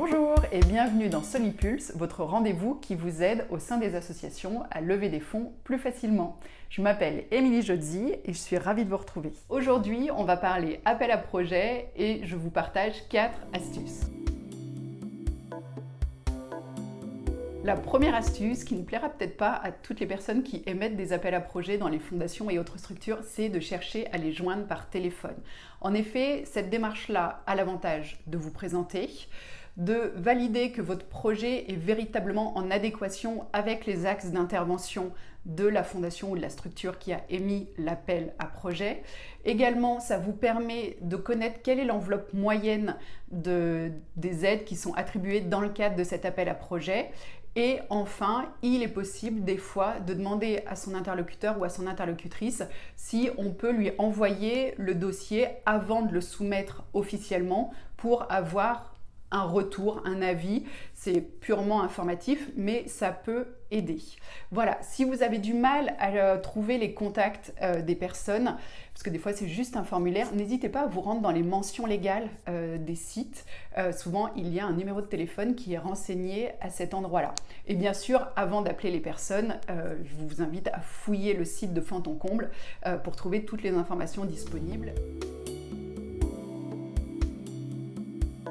Bonjour 0.00 0.36
et 0.52 0.60
bienvenue 0.60 1.08
dans 1.08 1.24
Solipulse, 1.24 1.92
votre 1.96 2.22
rendez-vous 2.22 2.76
qui 2.76 2.94
vous 2.94 3.20
aide 3.20 3.46
au 3.50 3.58
sein 3.58 3.78
des 3.78 3.96
associations 3.96 4.62
à 4.70 4.80
lever 4.80 5.08
des 5.08 5.18
fonds 5.18 5.50
plus 5.64 5.76
facilement. 5.76 6.38
Je 6.70 6.82
m'appelle 6.82 7.24
Émilie 7.32 7.62
Jodzi 7.62 8.14
et 8.24 8.32
je 8.32 8.38
suis 8.38 8.58
ravie 8.58 8.84
de 8.84 8.90
vous 8.90 8.96
retrouver. 8.96 9.32
Aujourd'hui, 9.48 10.08
on 10.16 10.22
va 10.22 10.36
parler 10.36 10.80
appel 10.84 11.10
à 11.10 11.18
projet 11.18 11.88
et 11.96 12.20
je 12.22 12.36
vous 12.36 12.50
partage 12.50 13.08
4 13.08 13.40
astuces. 13.52 14.02
La 17.64 17.74
première 17.74 18.14
astuce, 18.14 18.62
qui 18.62 18.76
ne 18.76 18.84
plaira 18.84 19.08
peut-être 19.08 19.36
pas 19.36 19.52
à 19.52 19.72
toutes 19.72 19.98
les 19.98 20.06
personnes 20.06 20.44
qui 20.44 20.62
émettent 20.66 20.96
des 20.96 21.12
appels 21.12 21.34
à 21.34 21.40
projets 21.40 21.76
dans 21.76 21.88
les 21.88 21.98
fondations 21.98 22.48
et 22.48 22.60
autres 22.60 22.78
structures, 22.78 23.18
c'est 23.24 23.48
de 23.48 23.58
chercher 23.58 24.06
à 24.12 24.16
les 24.16 24.30
joindre 24.30 24.64
par 24.64 24.88
téléphone. 24.90 25.34
En 25.80 25.92
effet, 25.92 26.44
cette 26.46 26.70
démarche-là 26.70 27.42
a 27.48 27.54
l'avantage 27.56 28.20
de 28.28 28.38
vous 28.38 28.52
présenter, 28.52 29.10
de 29.78 30.12
valider 30.16 30.72
que 30.72 30.82
votre 30.82 31.06
projet 31.06 31.70
est 31.70 31.76
véritablement 31.76 32.56
en 32.58 32.70
adéquation 32.70 33.46
avec 33.52 33.86
les 33.86 34.06
axes 34.06 34.32
d'intervention 34.32 35.12
de 35.46 35.66
la 35.66 35.84
fondation 35.84 36.32
ou 36.32 36.36
de 36.36 36.42
la 36.42 36.50
structure 36.50 36.98
qui 36.98 37.12
a 37.12 37.22
émis 37.30 37.68
l'appel 37.78 38.34
à 38.38 38.46
projet. 38.46 39.02
Également, 39.44 40.00
ça 40.00 40.18
vous 40.18 40.32
permet 40.32 40.98
de 41.00 41.16
connaître 41.16 41.62
quelle 41.62 41.78
est 41.78 41.84
l'enveloppe 41.84 42.34
moyenne 42.34 42.96
de, 43.30 43.92
des 44.16 44.44
aides 44.44 44.64
qui 44.64 44.76
sont 44.76 44.92
attribuées 44.94 45.40
dans 45.40 45.60
le 45.60 45.70
cadre 45.70 45.96
de 45.96 46.04
cet 46.04 46.24
appel 46.24 46.48
à 46.48 46.54
projet. 46.54 47.10
Et 47.54 47.78
enfin, 47.88 48.52
il 48.62 48.82
est 48.82 48.88
possible 48.88 49.44
des 49.44 49.56
fois 49.56 50.00
de 50.00 50.12
demander 50.12 50.62
à 50.66 50.76
son 50.76 50.94
interlocuteur 50.94 51.58
ou 51.58 51.64
à 51.64 51.68
son 51.68 51.86
interlocutrice 51.86 52.62
si 52.96 53.30
on 53.38 53.50
peut 53.50 53.72
lui 53.72 53.92
envoyer 53.98 54.74
le 54.76 54.94
dossier 54.94 55.46
avant 55.66 56.02
de 56.02 56.12
le 56.12 56.20
soumettre 56.20 56.84
officiellement 56.92 57.72
pour 57.96 58.30
avoir 58.30 58.97
un 59.30 59.42
retour, 59.42 60.02
un 60.04 60.22
avis. 60.22 60.64
C'est 60.94 61.20
purement 61.20 61.82
informatif, 61.82 62.50
mais 62.56 62.86
ça 62.88 63.12
peut 63.12 63.46
aider. 63.70 64.00
Voilà, 64.50 64.78
si 64.82 65.04
vous 65.04 65.22
avez 65.22 65.38
du 65.38 65.54
mal 65.54 65.94
à 65.98 66.08
euh, 66.10 66.40
trouver 66.40 66.78
les 66.78 66.94
contacts 66.94 67.54
euh, 67.62 67.82
des 67.82 67.94
personnes, 67.94 68.56
parce 68.92 69.02
que 69.02 69.10
des 69.10 69.18
fois 69.18 69.32
c'est 69.32 69.48
juste 69.48 69.76
un 69.76 69.84
formulaire, 69.84 70.34
n'hésitez 70.34 70.68
pas 70.68 70.82
à 70.82 70.86
vous 70.86 71.00
rendre 71.00 71.20
dans 71.20 71.30
les 71.30 71.42
mentions 71.42 71.86
légales 71.86 72.28
euh, 72.48 72.78
des 72.78 72.94
sites. 72.94 73.44
souvent, 73.96 74.30
il 74.34 74.52
y 74.52 74.58
a 74.58 74.66
un 74.66 74.72
numéro 74.72 75.00
de 75.00 75.06
téléphone 75.06 75.54
qui 75.54 75.74
est 75.74 75.78
renseigné 75.78 76.50
à 76.60 76.70
cet 76.70 76.94
endroit-là. 76.94 77.34
Et 77.66 77.74
bien 77.74 77.94
sûr, 77.94 78.26
avant 78.34 78.62
d'appeler 78.62 78.90
les 78.90 79.00
personnes, 79.00 79.60
je 79.68 80.14
vous 80.16 80.42
invite 80.42 80.68
à 80.68 80.80
fouiller 80.80 81.34
le 81.34 81.44
site 81.44 81.72
de 81.72 81.80
Fanton-Comble 81.80 82.50
pour 83.04 83.14
trouver 83.14 83.44
toutes 83.44 83.62
les 83.62 83.70
informations 83.70 84.24
disponibles. 84.24 84.92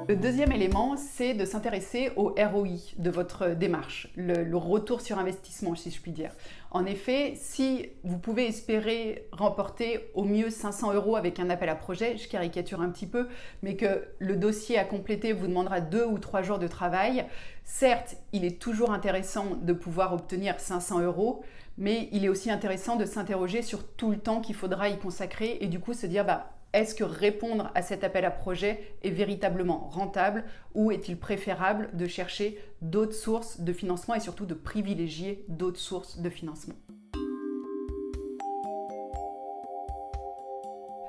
Le 0.08 0.16
deuxième 0.16 0.52
élément, 0.52 0.96
c'est 0.96 1.34
de 1.34 1.44
s'intéresser 1.44 2.12
au 2.16 2.34
ROI 2.34 2.94
de 2.96 3.10
votre 3.10 3.48
démarche, 3.48 4.08
le, 4.16 4.56
retour 4.56 5.02
sur 5.02 5.18
investissement, 5.18 5.74
si 5.74 5.90
je 5.90 6.00
puis 6.00 6.12
dire. 6.12 6.30
En 6.70 6.86
effet, 6.86 7.34
si 7.36 7.90
vous 8.04 8.16
pouvez 8.16 8.46
espérer 8.46 9.28
remporter 9.32 10.08
au 10.14 10.24
mieux 10.24 10.48
500 10.48 10.94
euros 10.94 11.16
avec 11.16 11.38
un 11.40 11.50
appel 11.50 11.68
à 11.68 11.74
projet, 11.74 12.16
je 12.16 12.26
caricature 12.26 12.80
un 12.80 12.88
petit 12.88 13.06
peu, 13.06 13.28
mais 13.62 13.76
que 13.76 14.08
le 14.18 14.36
dossier 14.36 14.78
à 14.78 14.86
compléter 14.86 15.34
vous 15.34 15.46
demandera 15.46 15.82
deux 15.82 16.06
ou 16.06 16.18
trois 16.18 16.40
jours 16.40 16.58
de 16.58 16.68
travail, 16.68 17.26
certes, 17.64 18.16
il 18.32 18.46
est 18.46 18.58
toujours 18.58 18.92
intéressant 18.92 19.58
de 19.60 19.74
pouvoir 19.74 20.14
obtenir 20.14 20.58
500 20.58 21.02
euros, 21.02 21.42
mais 21.76 22.08
il 22.12 22.24
est 22.24 22.30
aussi 22.30 22.50
intéressant 22.50 22.96
de 22.96 23.04
s'interroger 23.04 23.60
sur 23.60 23.86
tout 23.86 24.10
le 24.10 24.16
temps 24.16 24.40
qu'il 24.40 24.54
faudra 24.54 24.88
y 24.88 24.98
consacrer 24.98 25.58
et 25.60 25.66
du 25.66 25.80
coup 25.80 25.92
se 25.92 26.06
dire, 26.06 26.24
bah, 26.24 26.57
est-ce 26.78 26.94
que 26.94 27.02
répondre 27.02 27.72
à 27.74 27.82
cet 27.82 28.04
appel 28.04 28.24
à 28.24 28.30
projet 28.30 28.94
est 29.02 29.10
véritablement 29.10 29.88
rentable 29.90 30.44
ou 30.74 30.92
est-il 30.92 31.18
préférable 31.18 31.90
de 31.94 32.06
chercher 32.06 32.56
d'autres 32.82 33.14
sources 33.14 33.60
de 33.60 33.72
financement 33.72 34.14
et 34.14 34.20
surtout 34.20 34.46
de 34.46 34.54
privilégier 34.54 35.44
d'autres 35.48 35.80
sources 35.80 36.18
de 36.18 36.30
financement? 36.30 36.76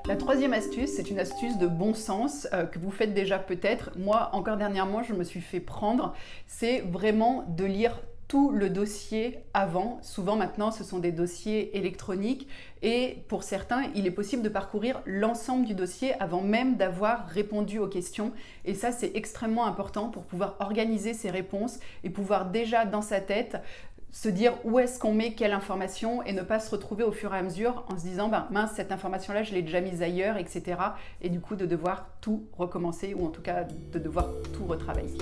La 0.08 0.16
troisième 0.16 0.54
astuce, 0.54 0.90
c'est 0.96 1.12
une 1.12 1.20
astuce 1.20 1.60
de 1.60 1.68
bon 1.68 1.94
sens 1.94 2.48
euh, 2.52 2.66
que 2.66 2.80
vous 2.80 2.90
faites 2.90 3.14
déjà 3.14 3.38
peut-être. 3.38 3.92
Moi, 3.96 4.32
encore 4.34 4.58
dernièrement, 4.58 5.04
je 5.04 5.14
me 5.14 5.24
suis 5.24 5.40
fait 5.40 5.60
prendre. 5.60 6.16
C'est 6.48 6.80
vraiment 6.80 7.46
de 7.48 7.66
lire 7.66 8.02
tout 8.30 8.52
le 8.52 8.70
dossier 8.70 9.40
avant. 9.56 9.98
Souvent 10.04 10.36
maintenant, 10.36 10.70
ce 10.70 10.84
sont 10.84 11.00
des 11.00 11.12
dossiers 11.12 11.76
électroniques 11.76 12.48
et 12.84 13.18
pour 13.28 13.44
certains, 13.44 13.86
il 13.96 14.06
est 14.06 14.12
possible 14.12 14.44
de 14.44 14.50
parcourir 14.50 15.02
l'ensemble 15.06 15.66
du 15.66 15.74
dossier 15.74 16.14
avant 16.22 16.42
même 16.42 16.78
d'avoir 16.78 17.28
répondu 17.28 17.80
aux 17.80 17.88
questions. 17.88 18.32
Et 18.66 18.76
ça, 18.76 18.92
c'est 18.92 19.12
extrêmement 19.16 19.66
important 19.66 20.10
pour 20.10 20.24
pouvoir 20.24 20.58
organiser 20.60 21.16
ses 21.16 21.32
réponses 21.32 21.80
et 22.04 22.12
pouvoir 22.12 22.52
déjà 22.52 22.86
dans 22.86 23.02
sa 23.02 23.20
tête 23.20 23.58
se 24.12 24.30
dire 24.30 24.54
où 24.64 24.78
est-ce 24.78 25.00
qu'on 25.00 25.14
met 25.14 25.34
quelle 25.34 25.52
information 25.52 26.22
et 26.24 26.32
ne 26.32 26.44
pas 26.44 26.60
se 26.60 26.70
retrouver 26.70 27.04
au 27.04 27.12
fur 27.12 27.34
et 27.34 27.38
à 27.38 27.44
mesure 27.44 27.84
en 27.92 27.98
se 27.98 28.04
disant 28.04 28.28
ben 28.28 28.48
mince 28.50 28.72
cette 28.76 28.92
information 28.92 29.34
là 29.34 29.44
je 29.44 29.54
l'ai 29.54 29.62
déjà 29.62 29.82
mise 29.82 30.02
ailleurs 30.02 30.38
etc 30.38 30.82
et 31.22 31.30
du 31.30 31.40
coup 31.40 31.56
de 31.56 31.68
devoir 31.68 32.08
tout 32.20 32.44
recommencer 32.58 33.14
ou 33.14 33.28
en 33.28 33.30
tout 33.30 33.44
cas 33.44 33.66
de 33.66 34.00
devoir 34.00 34.30
tout 34.52 34.66
retravailler. 34.66 35.18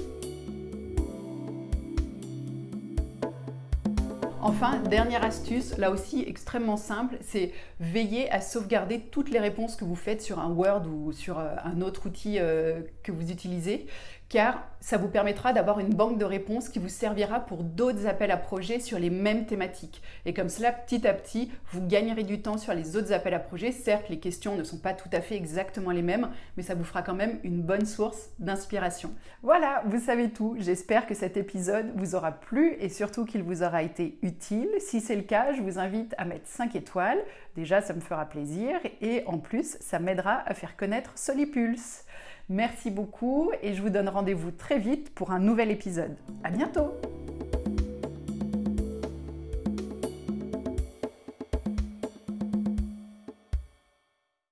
Enfin, 4.49 4.79
dernière 4.79 5.25
astuce, 5.25 5.77
là 5.77 5.91
aussi 5.91 6.23
extrêmement 6.25 6.77
simple, 6.77 7.17
c'est 7.21 7.51
veiller 7.81 8.31
à 8.31 8.39
sauvegarder 8.39 9.01
toutes 9.01 9.29
les 9.29 9.39
réponses 9.39 9.75
que 9.75 9.83
vous 9.83 9.97
faites 9.97 10.21
sur 10.21 10.39
un 10.39 10.49
Word 10.49 10.83
ou 10.87 11.11
sur 11.11 11.37
euh, 11.37 11.53
un 11.65 11.81
autre 11.81 12.05
outil 12.05 12.39
euh, 12.39 12.79
que 13.03 13.11
vous 13.11 13.29
utilisez 13.29 13.87
car 14.29 14.67
ça 14.79 14.97
vous 14.97 15.07
permettra 15.07 15.53
d'avoir 15.53 15.79
une 15.79 15.93
banque 15.93 16.17
de 16.17 16.25
réponses 16.25 16.69
qui 16.69 16.79
vous 16.79 16.89
servira 16.89 17.39
pour 17.39 17.63
d'autres 17.63 18.07
appels 18.07 18.31
à 18.31 18.38
projets 18.38 18.79
sur 18.79 18.99
les 18.99 19.09
mêmes 19.09 19.45
thématiques. 19.45 20.01
Et 20.25 20.33
comme 20.33 20.49
cela, 20.49 20.71
petit 20.71 21.07
à 21.07 21.13
petit, 21.13 21.51
vous 21.71 21.85
gagnerez 21.85 22.23
du 22.23 22.41
temps 22.41 22.57
sur 22.57 22.73
les 22.73 22.95
autres 22.95 23.11
appels 23.11 23.33
à 23.33 23.39
projets. 23.39 23.71
Certes, 23.71 24.09
les 24.09 24.19
questions 24.19 24.55
ne 24.55 24.63
sont 24.63 24.77
pas 24.77 24.93
tout 24.93 25.09
à 25.11 25.21
fait 25.21 25.35
exactement 25.35 25.91
les 25.91 26.01
mêmes, 26.01 26.29
mais 26.55 26.63
ça 26.63 26.75
vous 26.75 26.83
fera 26.83 27.01
quand 27.01 27.15
même 27.15 27.39
une 27.43 27.61
bonne 27.61 27.85
source 27.85 28.29
d'inspiration. 28.39 29.11
Voilà, 29.43 29.83
vous 29.85 29.99
savez 29.99 30.29
tout. 30.29 30.55
J'espère 30.59 31.07
que 31.07 31.15
cet 31.15 31.38
épisode 31.38 31.91
vous 31.95 32.15
aura 32.15 32.31
plu 32.31 32.75
et 32.79 32.89
surtout 32.89 33.25
qu'il 33.25 33.44
vous 33.44 33.63
aura 33.63 33.83
été 33.83 34.19
utile. 34.21 34.69
Si 34.79 35.01
c'est 35.01 35.15
le 35.15 35.23
cas, 35.23 35.53
je 35.53 35.61
vous 35.61 35.79
invite 35.79 36.13
à 36.17 36.25
mettre 36.25 36.47
5 36.47 36.75
étoiles. 36.75 37.19
Déjà, 37.55 37.81
ça 37.81 37.94
me 37.94 38.01
fera 38.01 38.25
plaisir 38.25 38.79
et 39.01 39.23
en 39.25 39.39
plus, 39.39 39.77
ça 39.79 39.99
m'aidera 39.99 40.44
à 40.45 40.53
faire 40.53 40.77
connaître 40.77 41.11
Solipulse. 41.15 42.03
Merci 42.49 42.91
beaucoup 42.91 43.51
et 43.61 43.73
je 43.73 43.81
vous 43.81 43.89
donne 43.89 44.07
rendez-vous 44.07 44.51
très 44.51 44.79
vite 44.79 45.13
pour 45.13 45.31
un 45.31 45.39
nouvel 45.39 45.69
épisode. 45.69 46.15
À 46.43 46.49
bientôt! 46.49 46.93